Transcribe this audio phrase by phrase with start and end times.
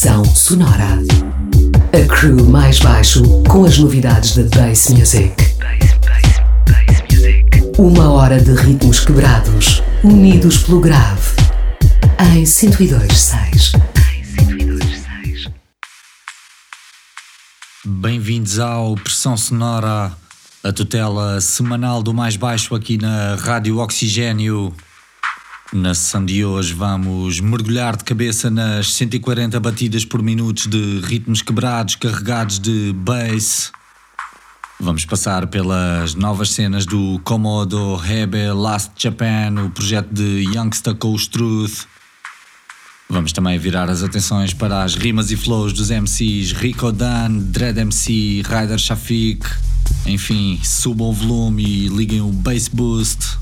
[0.00, 0.98] Estação Sonora.
[1.92, 5.34] A crew mais baixo com as novidades da Bass Music.
[7.76, 11.36] Uma hora de ritmos quebrados, unidos pelo grave.
[12.34, 13.78] Em 102.6.
[17.84, 20.16] Bem-vindos ao Pressão Sonora,
[20.64, 24.74] a tutela semanal do mais baixo aqui na Rádio Oxigênio.
[25.72, 31.42] Na sessão de hoje vamos mergulhar de cabeça nas 140 batidas por minuto de ritmos
[31.42, 33.70] quebrados carregados de bass.
[34.80, 41.30] Vamos passar pelas novas cenas do Komodo Hebe Last Japan, o projeto de Youngster Coast
[41.30, 41.86] Truth.
[43.08, 47.78] Vamos também virar as atenções para as rimas e flows dos MCs Rico Dan, Dread
[47.78, 49.46] MC, Ryder Shafik.
[50.04, 53.38] Enfim, subam o volume e liguem o Bass Boost.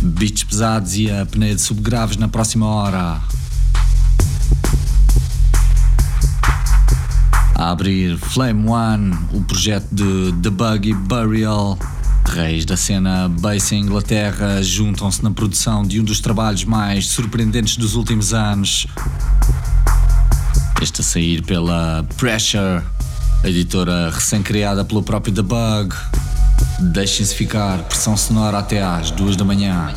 [0.00, 3.20] Beats pesados e a apneia de subgraves na próxima hora.
[7.54, 11.78] A abrir Flame One, o projeto de The Buggy Burial.
[12.24, 17.76] Reis da cena bass em Inglaterra juntam-se na produção de um dos trabalhos mais surpreendentes
[17.76, 18.86] dos últimos anos.
[20.80, 22.82] Este a sair pela Pressure,
[23.42, 25.94] editora recém-criada pelo próprio The Bug.
[26.80, 29.92] Deixem-se ficar, pressão sonora até às duas da manhã.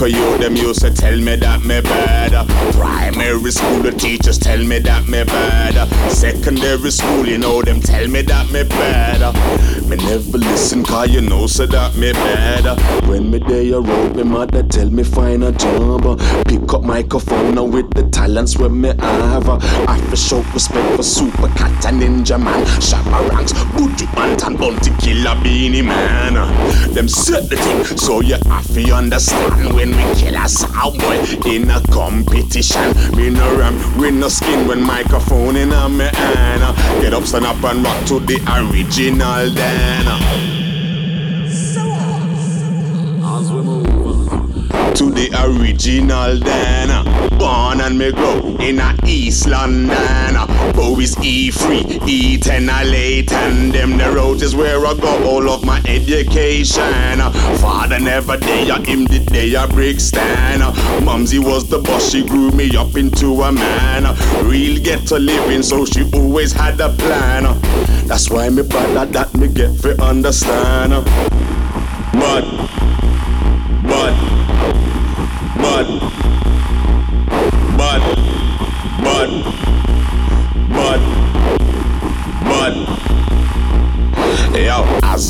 [0.00, 2.48] A little you, them used to tell me that me bad.
[2.74, 5.88] Primary school, the teachers tell me that me bad.
[6.10, 9.34] Secondary school, you know, them tell me that me bad.
[9.88, 13.06] Me never listen, cause you know, so that me bad.
[13.08, 16.20] When me day around, me mother tell me find a job.
[16.46, 19.48] Pick up microphone now with the talents where me have.
[19.48, 22.64] I for show respect for Super Cat and Ninja Man.
[22.80, 26.34] Shabba ranks, Booty Ant and Bounty Killer Beanie Man.
[26.94, 31.18] Them set the thing, so you have to understand when we kill a sound boy
[31.46, 32.96] in a competition.
[33.16, 36.76] Me no ram, we no skin when microphone in a me hand.
[37.02, 38.40] Get up, stand up and rock to the
[38.70, 40.53] original then.
[45.04, 46.88] To the original then.
[47.38, 50.34] Born and me grow in a East London.
[50.74, 55.64] Bowies E3, E10 a late and them the road is where I got all of
[55.64, 57.18] my education.
[57.60, 60.62] Father never there, him the day a brick stand.
[61.04, 64.04] Mumsy was the boss, she grew me up into a man.
[64.46, 67.44] Real get to living, so she always had a plan.
[68.06, 71.04] That's why me brother that me get for understand.
[72.14, 72.44] But,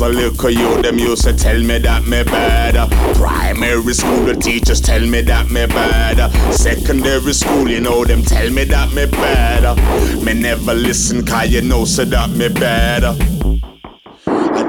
[0.05, 2.91] a little you, them used to tell me that me bad.
[3.15, 6.31] Primary school, the teachers tell me that me bad.
[6.53, 9.63] Secondary school, you know, them tell me that me bad.
[10.23, 13.03] Me never listen, cause you know, so that me bad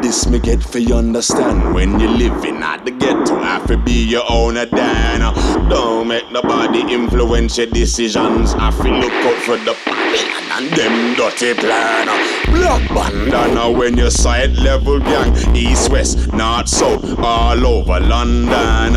[0.02, 4.04] this me get for you understand when you living at the ghetto have to be
[4.04, 5.22] your own dan
[5.68, 8.52] don't make nobody influence your decisions.
[8.54, 9.74] Have to look out for the
[10.56, 12.06] and them dirty plan.
[12.46, 18.94] Black bandana when you side level gang east west north south all over london.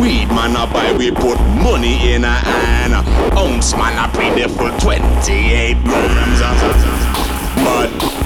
[0.00, 2.94] Weed man a buy we put money in a hand.
[3.36, 6.40] Ounce man a pay the full 28 grams.
[7.64, 8.21] But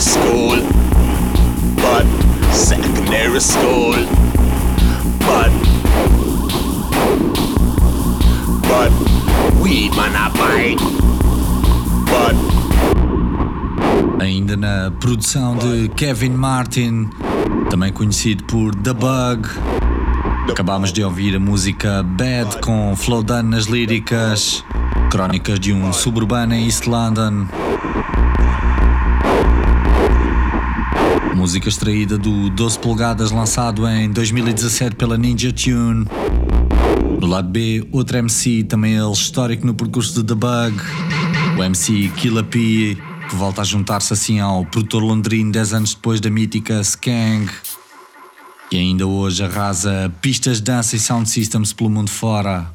[0.00, 0.56] Primary school.
[1.76, 2.06] Bud.
[2.54, 3.96] Secondary school.
[5.18, 5.52] Bud.
[8.62, 8.92] Bud.
[9.60, 10.82] Weed man a bite.
[12.06, 12.36] Bud.
[14.22, 17.10] Ainda na produção de Kevin Martin,
[17.68, 19.48] também conhecido por The Bug.
[20.50, 24.64] Acabámos de ouvir a música Bad com Flowdan nas líricas,
[25.10, 27.46] crónicas de um suburbano em East London.
[31.50, 36.06] Música extraída do 12 polegadas lançado em 2017 pela Ninja Tune.
[37.18, 40.80] Do lado B, outro MC, também ele histórico no percurso de The Bug,
[41.58, 42.96] o MC Killa P,
[43.28, 47.50] que volta a juntar-se assim ao produtor londrino 10 anos depois da mítica Skang
[48.70, 52.72] e ainda hoje arrasa pistas de dança e sound systems pelo mundo fora.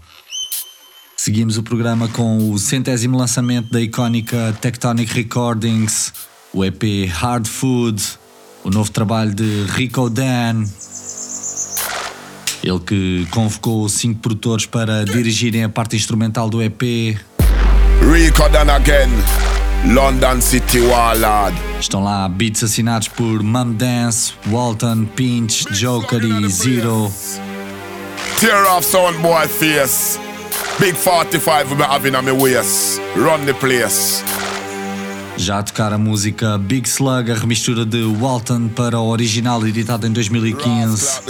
[1.16, 6.12] Seguimos o programa com o centésimo lançamento da icónica Tectonic Recordings,
[6.54, 8.25] o EP Hard Food,
[8.66, 10.66] o novo trabalho de Rico Dan.
[12.64, 16.82] Ele que convocou cinco produtores para dirigirem a parte instrumental do EP.
[18.12, 19.10] Rico Dan again.
[19.94, 21.56] London City Warlord.
[21.80, 27.12] Estão lá beats assinados por Mum Dance, Walton, Pinch, Joker e Zero.
[28.40, 30.20] Tear off sound boy face.
[30.80, 33.00] Big 45 we having on my waist.
[33.16, 34.24] Run the place.
[35.38, 40.08] Já a tocar a música Big Slug, a remistura de Walton para o original editado
[40.08, 41.22] em 2015.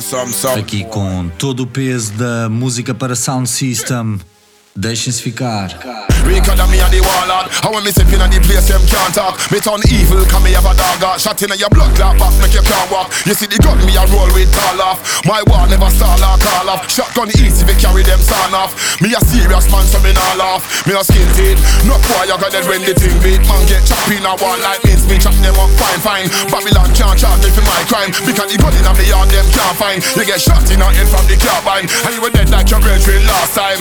[0.57, 4.19] Aqui com todo o peso da música para Sound System.
[4.75, 6.04] Deixem-se ficar.
[6.23, 7.51] Weaker than me and the warlord.
[7.65, 9.35] And when me step in the place, them can't talk.
[9.51, 12.33] Me turn evil, come me have a dog uh, Shot in your blood clot back,
[12.39, 13.11] make you can't walk.
[13.25, 14.99] You see the gun, me a roll with tall off.
[15.25, 16.87] My war never stall or call off.
[16.87, 18.75] Shotgun easy, we carry them son off.
[19.01, 20.63] Me a serious man, so me not laugh.
[20.87, 21.59] Me a skin teeth.
[21.87, 23.41] No boy, you got dead when the thing beat.
[23.47, 26.27] Man get chopped in a wall like mince, me chop them up fine, fine.
[26.51, 28.11] Babylon can't charge me for my crime.
[28.25, 29.99] Because the gun in me yard, them can't find.
[30.15, 31.87] You get shot in a head from the carbine.
[32.05, 33.79] And you were dead like your brethren last time.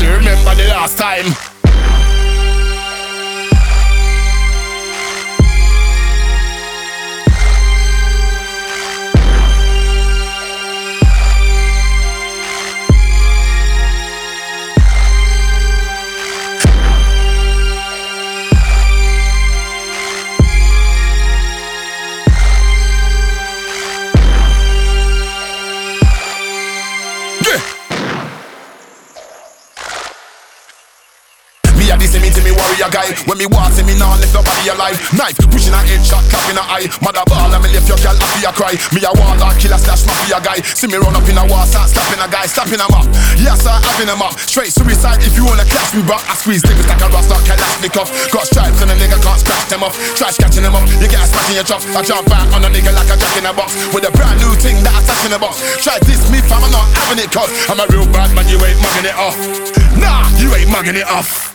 [0.00, 1.59] You remember the last time?
[1.72, 2.09] Yeah.
[33.26, 34.96] When me walk, say me now lift nobody alive.
[35.12, 36.86] Knife pushing a headshot, clapping a eye.
[37.02, 38.74] Mother ball, and me lift your girl happy a cry.
[38.94, 40.58] Me a warlord, killer slash mafia guy.
[40.62, 43.06] See me run up in a war, start slapping a guy, slapping him up.
[43.36, 44.38] Yes, sir, having him up.
[44.38, 48.08] Straight suicide if you wanna catch me, but I squeeze niggas like a not Kalashnikov.
[48.32, 49.94] Got stripes and a nigga can't scratch them off.
[50.16, 51.82] Try scratching them up, you get a scratch in your chop.
[51.96, 54.40] I jump back on a nigga like a jack in a box with a brand
[54.40, 55.60] new thing that I touch in a box.
[55.82, 58.58] Try this me, fam, I'm not having it, cause I'm a real bad man, you
[58.62, 59.36] ain't mugging it off.
[59.98, 61.49] Nah, you ain't mugging it off.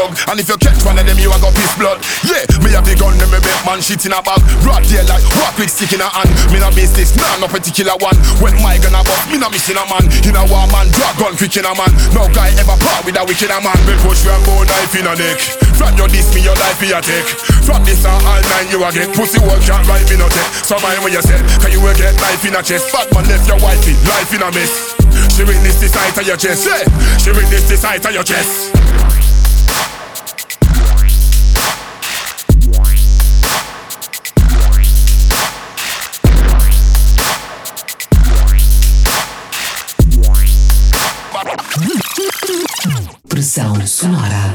[0.00, 0.16] Slug.
[0.32, 2.00] And if you catch one of them, you a go piss blood.
[2.24, 4.40] Yeah, me have the gun, them me bet man shit in a bag.
[4.64, 6.32] Broad daylight, walk with stick in a hand.
[6.48, 8.16] Me no business, nah, no particular one.
[8.40, 10.04] When my gun a bust, me no missing a man.
[10.24, 11.92] You know what man, drop gun quick in a man.
[12.16, 13.76] No guy ever part with a wicked a man.
[13.84, 15.38] Me push you and go knife in a neck.
[15.76, 17.28] From your this, me your life be a take.
[17.64, 19.12] From this and all nine you a get.
[19.12, 20.50] Pussy work can't write me no take.
[20.64, 22.88] So mind what you said, can you will get knife in a chest.
[22.88, 24.96] Fat man left your wifey, life in a mess.
[25.34, 26.84] She witness the sight of your chest, yeah.
[27.16, 28.76] She witness the sight of your chest.
[43.50, 44.49] Pressão sonora.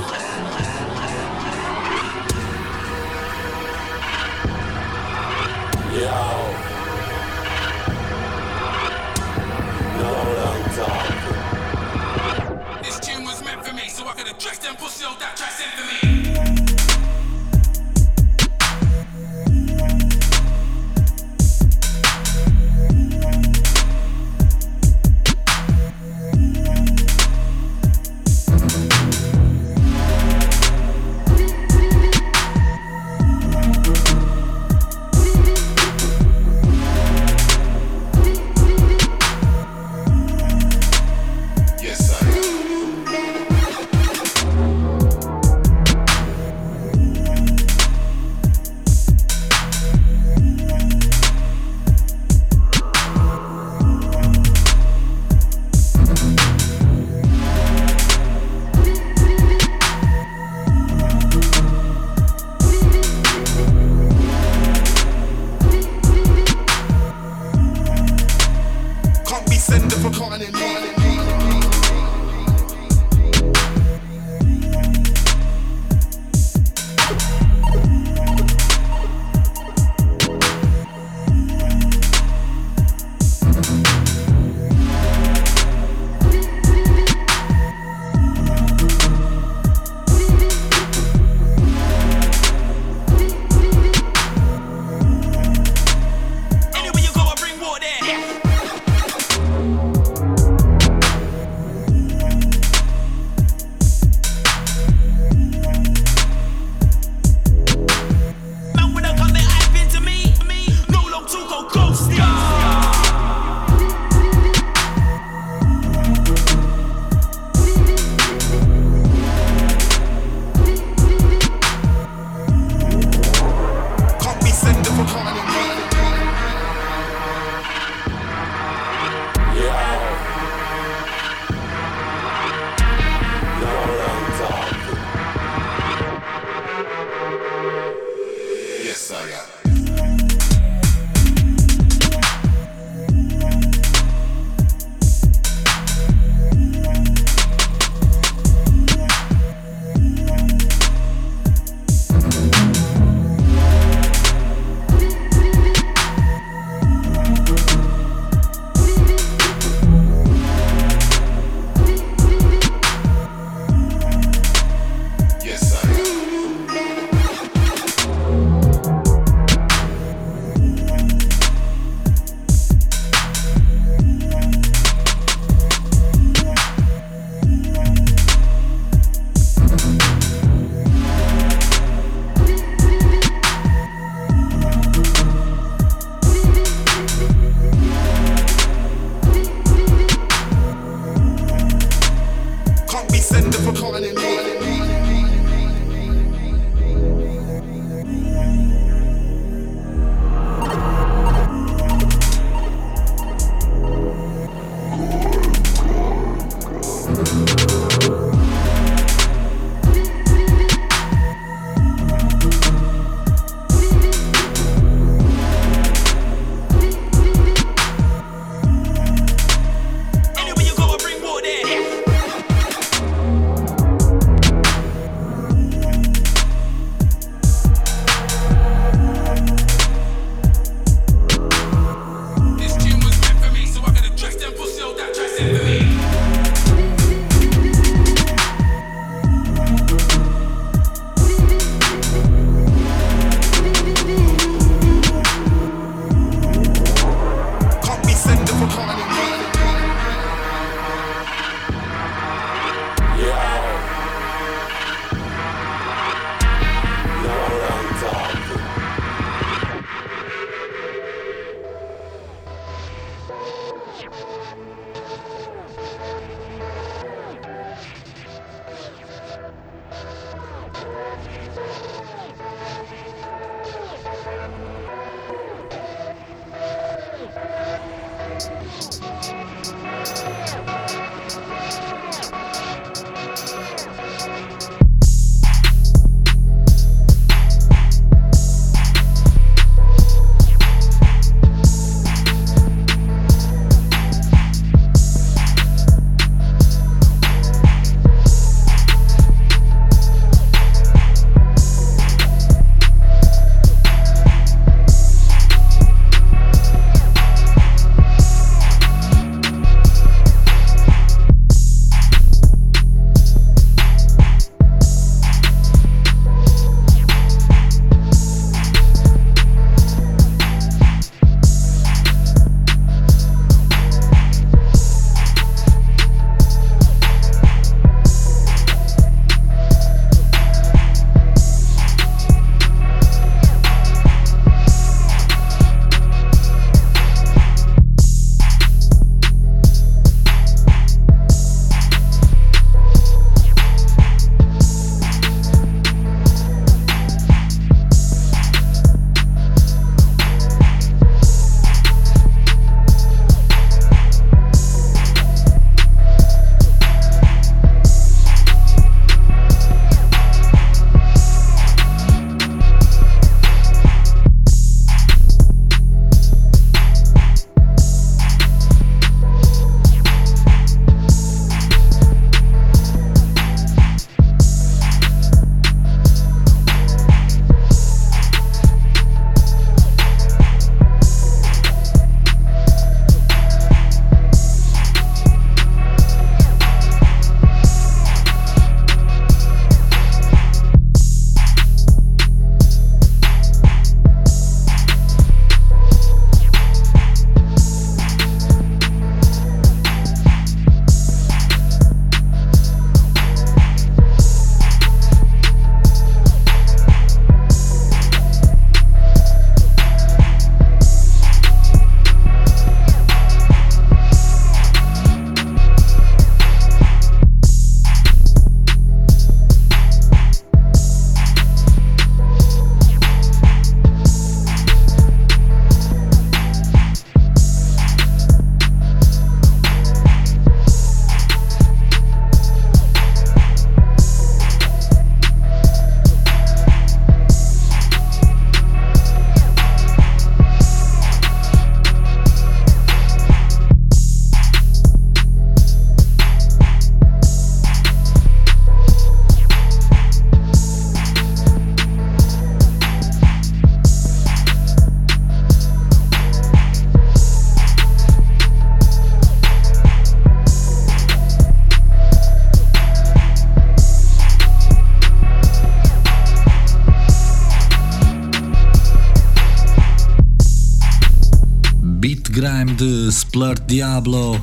[473.36, 474.42] De Splurt Diablo,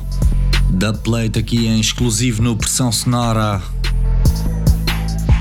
[0.69, 3.59] da Plate aqui em exclusivo no Pressão Sonora.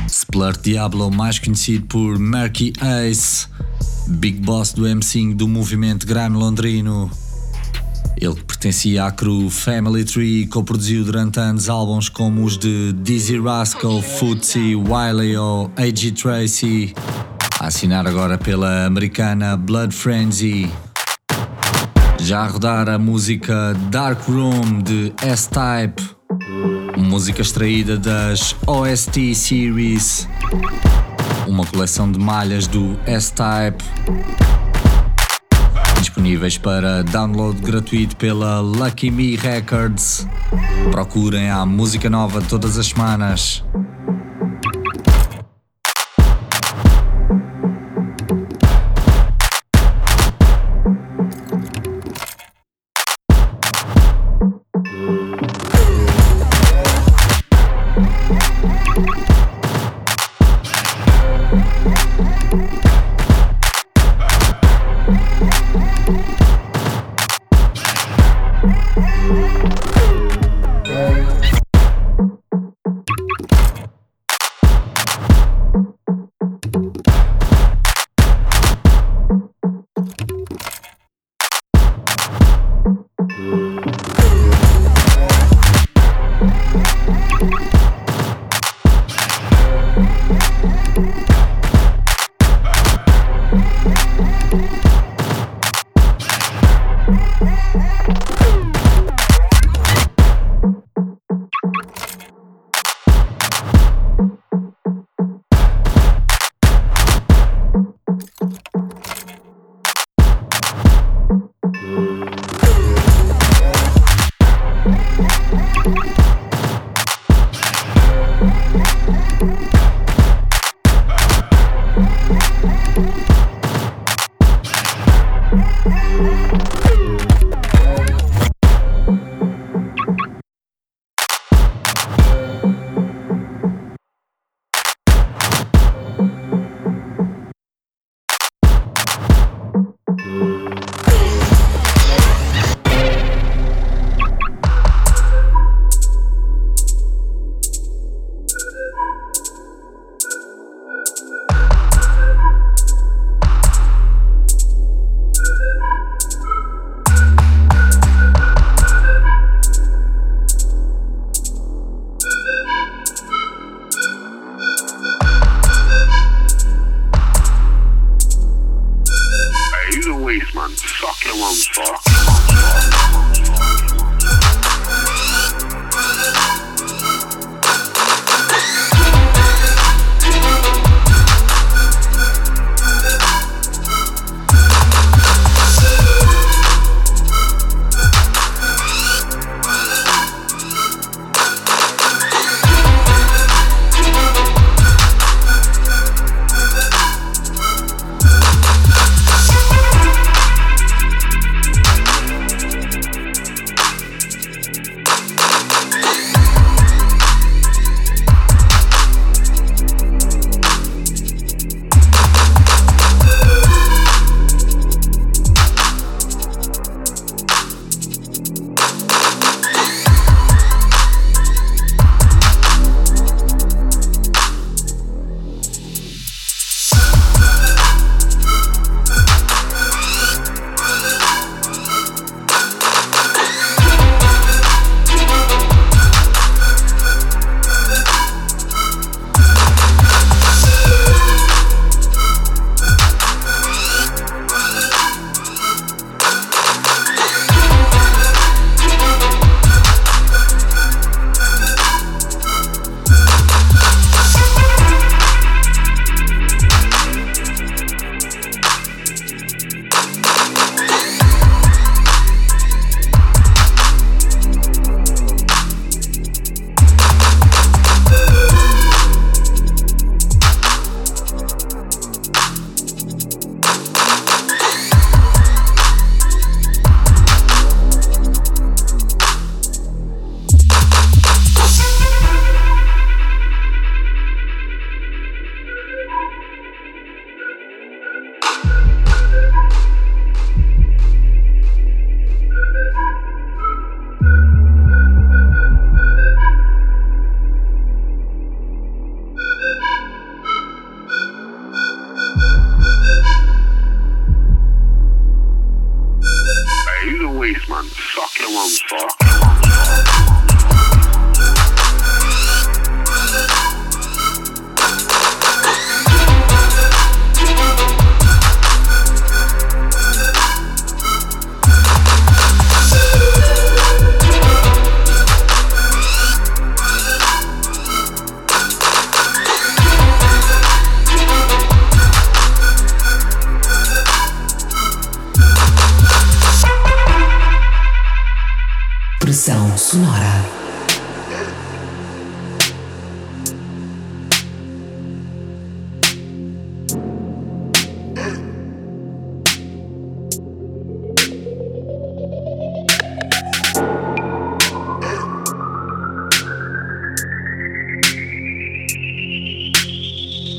[0.09, 3.47] Splurt Diablo, mais conhecido por Murky Ace,
[4.09, 7.11] Big Boss do MC do movimento grime londrino.
[8.19, 12.95] Ele que pertencia à crew Family Tree e co-produziu durante anos álbuns como os de
[13.03, 16.13] Dizzy Rascal, Footsie, Wiley ou A.G.
[16.13, 16.95] Tracy,
[17.61, 20.71] a assinar agora pela americana Blood Frenzy.
[22.23, 26.01] Já a rodar a música Dark Room de S-Type,
[26.97, 30.29] música extraída das OST Series,
[31.49, 33.83] uma coleção de malhas do S-Type
[35.99, 40.27] disponíveis para download gratuito pela Lucky Me Records.
[40.93, 43.65] Procurem a música nova todas as semanas.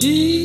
[0.04, 0.43] see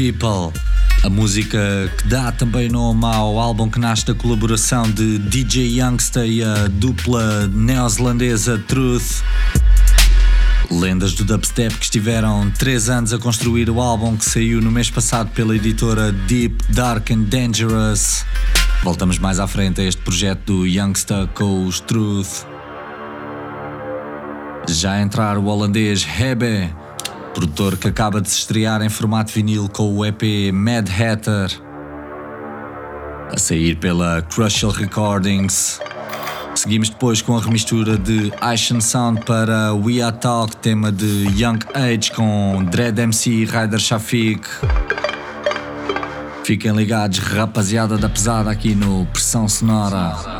[0.00, 0.50] People,
[1.04, 1.58] a música
[1.98, 6.68] que dá também nome ao álbum que nasce da colaboração de DJ Youngster e a
[6.68, 9.22] dupla neozelandesa Truth.
[10.70, 14.88] Lendas do dubstep que estiveram 3 anos a construir o álbum que saiu no mês
[14.88, 18.24] passado pela editora Deep, Dark and Dangerous.
[18.82, 22.46] Voltamos mais à frente a este projeto do Youngster com os Truth.
[24.66, 26.74] Já entrar o holandês Hebe,
[27.34, 31.50] produtor que acaba de se estrear em formato vinil com o EP Mad Hatter,
[33.32, 35.80] a sair pela Crucial Recordings.
[36.54, 41.60] Seguimos depois com a remistura de Asian Sound para We Are Talk, tema de Young
[41.74, 44.46] Age com Dread MC e Ryder Shafiq.
[46.44, 50.39] Fiquem ligados, rapaziada da pesada, aqui no Pressão Sonora.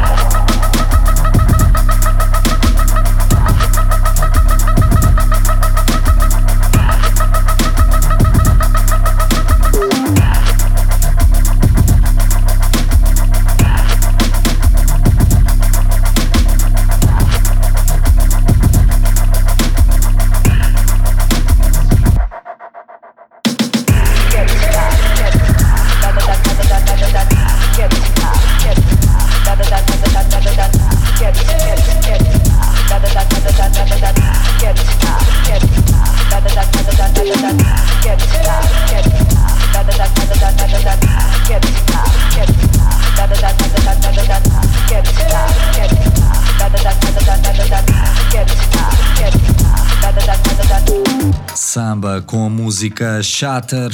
[52.81, 53.91] Música Shatter.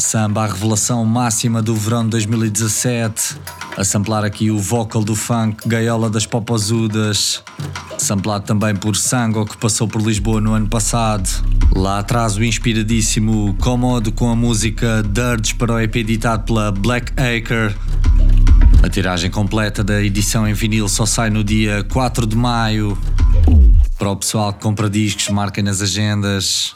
[0.00, 3.36] Samba, a revelação máxima do verão de 2017.
[3.76, 7.40] A samplar aqui o vocal do funk Gaiola das Popozudas.
[7.96, 11.28] Samplado também por Sango, que passou por Lisboa no ano passado.
[11.72, 17.12] Lá atrás, o inspiradíssimo Comodo com a música Dirge para o EP editado pela Black
[17.12, 17.76] Acre.
[18.82, 22.98] A tiragem completa da edição em vinil só sai no dia 4 de maio.
[23.96, 26.74] Para o pessoal que compra discos, marquem nas agendas.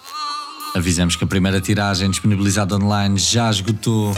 [0.75, 4.14] Avisamos que a primeira tiragem disponibilizada online já esgotou.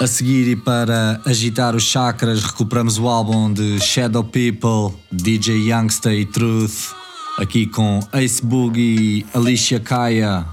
[0.00, 6.12] A seguir e para agitar os chakras, recuperamos o álbum de Shadow People, DJ Youngster
[6.12, 6.92] e Truth.
[7.38, 10.46] Aqui com Ace Boogie e Alicia Kaya.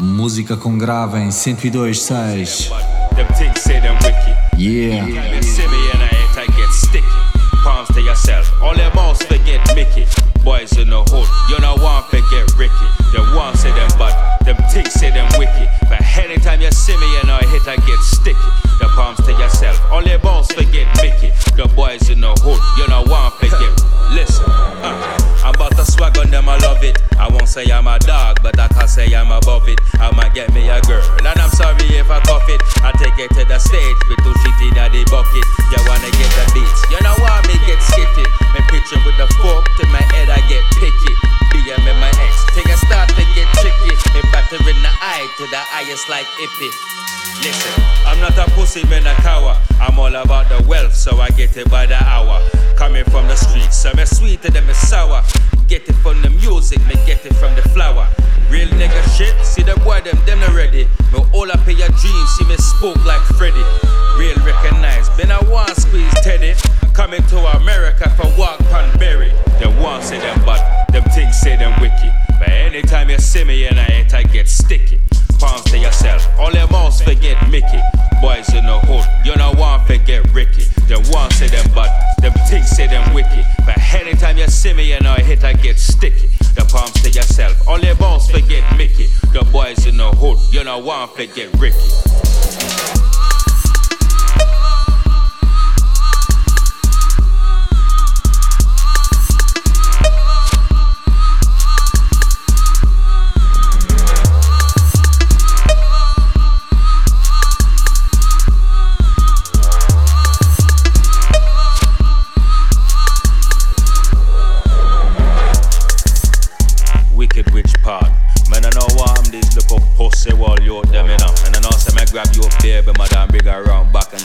[0.00, 2.68] Música com grave em 102.6.
[3.14, 4.36] Them things say them wicked.
[4.58, 5.06] Yeah.
[12.62, 13.01] Ricky.
[13.12, 15.68] Them one say them but them things say them wicked.
[15.88, 18.40] But anytime you see me you know, I hit, I get sticky.
[18.80, 19.76] The palms to yourself.
[19.92, 21.28] All them mouths forget Mickey.
[21.54, 23.68] The boys in the hood, you know one forget.
[24.16, 27.00] Listen, uh, I'm about to swag on them, I love it.
[27.20, 29.80] I won't say I'm a dog, but I can say I'm above it.
[30.00, 32.60] I might get me a girl, and I'm sorry if I cough it.
[32.80, 35.44] I take it to the stage, with two shit in the bucket.
[35.68, 38.24] You wanna get the beats, you know why me get skitty.
[38.52, 41.31] Me pitching with the fork to my head, I get picky.
[41.62, 43.94] BM in my ex, thing I start to get tricky.
[44.14, 46.70] Me batter in the eye to the highest like ippy.
[47.38, 49.56] Listen, I'm not a pussy, man, a coward.
[49.80, 52.42] I'm all about the wealth, so I get it by the hour.
[52.76, 55.22] Coming from the streets, so me sweeter than me sour.
[55.72, 58.06] Get it from the music, me get it from the flower.
[58.50, 60.84] Real nigga shit, see the boy them, them not ready.
[61.14, 63.64] Me all up in your dreams, see me spoke like Freddy.
[64.18, 66.52] Real recognize, been a one squeeze Teddy.
[66.92, 69.32] Coming to America for walk on berry.
[69.60, 70.60] Them one say them but
[70.92, 72.12] them things say them wicked.
[72.38, 75.00] But anytime you see me and I ain't, I get sticky.
[75.42, 77.80] Palms to yourself, all them mouths forget Mickey.
[78.20, 80.62] Boys in the hood, you know one forget Ricky.
[80.86, 81.90] Them one say them but
[82.20, 83.44] them things say them wicked.
[83.66, 86.28] But anytime you see me you know I hit, I get sticky.
[86.54, 89.08] The palms to yourself, all them mouths forget Mickey.
[89.32, 93.31] The boys in the hood, you know one forget Ricky.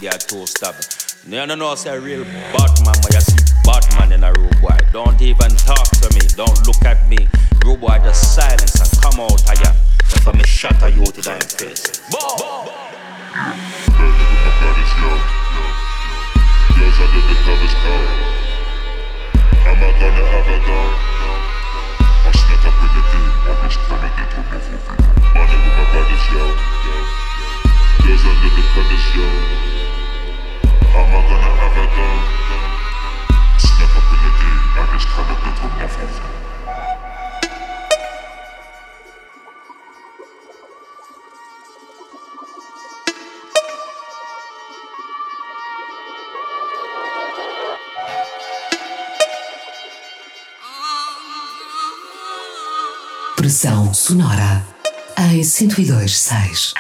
[0.09, 0.73] Get two stab.
[1.27, 2.23] You know, know say real
[2.55, 3.35] Batman, when you see
[3.65, 4.77] Batman in a room, boy.
[4.93, 7.27] Don't even talk to me, don't look at me.
[7.65, 9.73] Rude boy, just silence and come out of ya.
[10.15, 11.99] If I me shatter you to thy face.
[12.07, 12.37] Boom!
[13.99, 14.05] In
[19.81, 20.23] the game, the
[53.47, 54.61] Pressão sonora
[55.17, 56.73] em 102.6.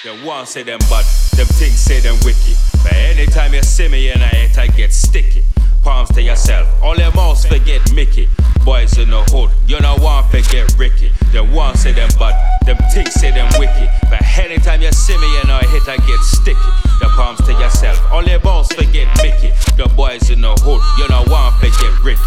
[0.00, 1.04] The one say them but
[1.36, 2.56] them things say them wicked.
[2.82, 5.44] But anytime you see me and I hit, I get sticky.
[5.82, 8.28] Palms to yourself, all them mouths forget Mickey.
[8.64, 11.12] Boys in the hood, you know one forget Ricky.
[11.32, 12.34] The one say them but
[12.64, 13.90] them things say them wicked.
[14.08, 16.72] But anytime you see me, know, I hit, I get sticky.
[17.00, 19.52] The palms to yourself, all them boss forget Mickey.
[19.76, 22.22] The boys in the hood, you know, one forget Ricky.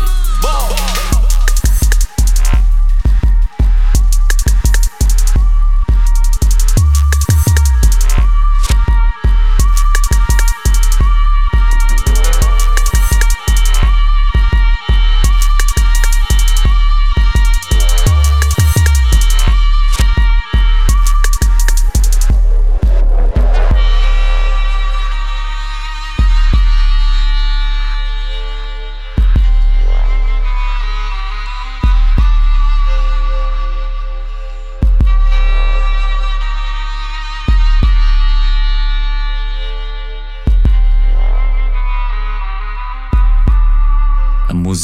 [0.46, 1.15] A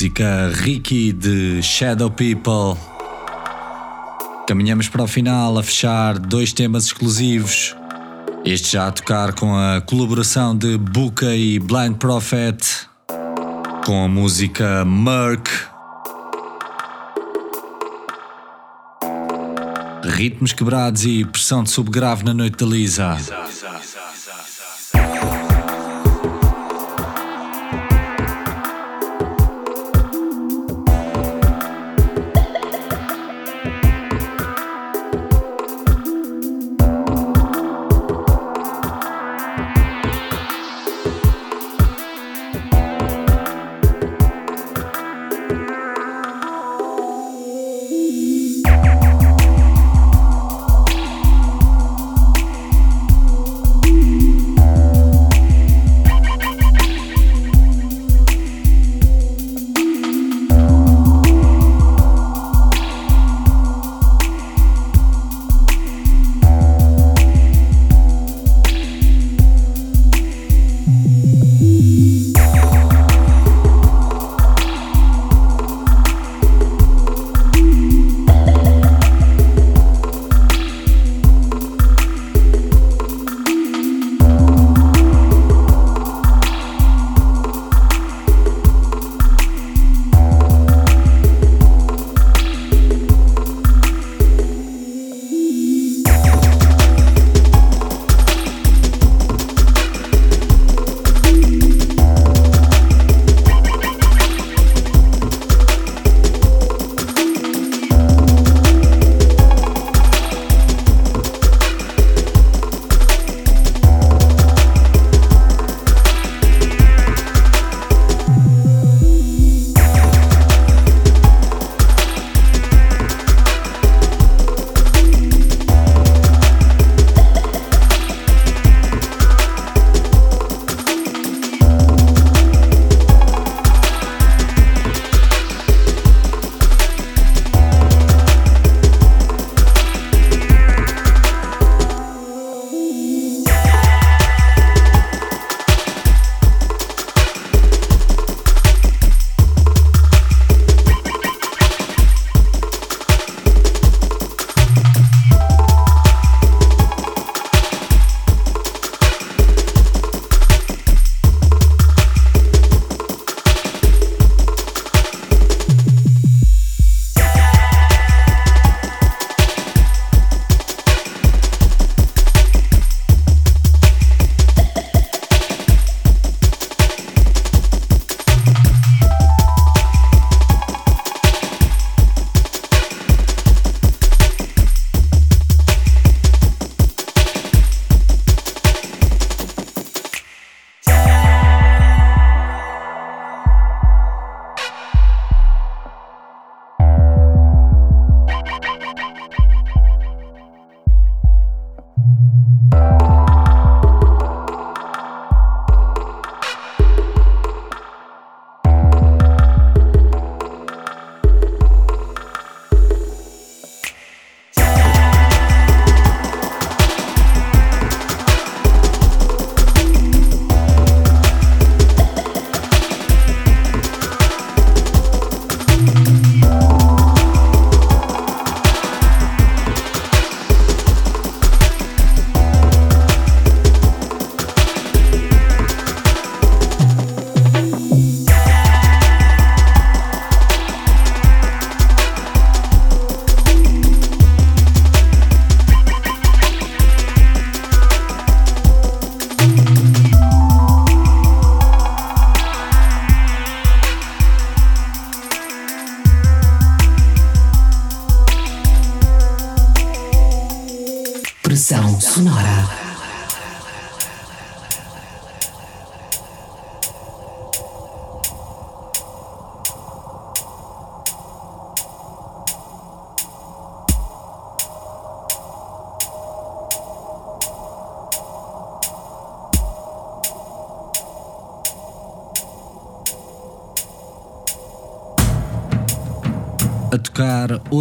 [0.02, 2.76] música Ricky de Shadow People.
[4.48, 7.76] Caminhamos para o final a fechar dois temas exclusivos.
[8.44, 12.58] Este já a tocar com a colaboração de Buka e Blind Prophet,
[13.86, 15.48] com a música Merc.
[20.04, 23.41] Ritmos quebrados e pressão de subgrave na noite da Lisa.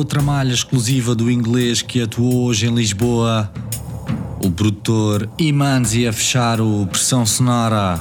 [0.01, 3.53] Outra malha exclusiva do inglês que atuou hoje em Lisboa,
[4.43, 8.01] o produtor Imanzi a fechar o Pressão Sonora.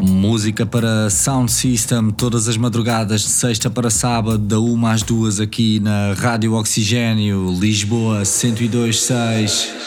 [0.00, 5.40] Música para Sound System todas as madrugadas de sexta para sábado, da 1 às 2
[5.40, 9.79] aqui na Rádio Oxigênio, Lisboa 1026.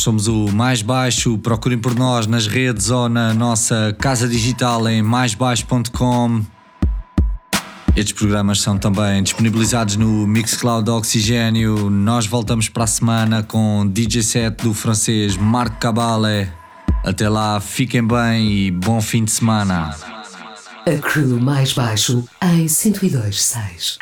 [0.00, 5.02] Somos o Mais Baixo, procurem por nós nas redes ou na nossa casa digital em
[5.02, 6.42] maisbaixo.com.
[7.94, 11.90] Estes programas são também disponibilizados no Mixcloud Oxigênio.
[11.90, 16.50] Nós voltamos para a semana com DJ set do francês Marc Cabale.
[17.04, 19.94] Até lá, fiquem bem e bom fim de semana.
[20.86, 23.98] A Crew Mais Baixo em 102.6.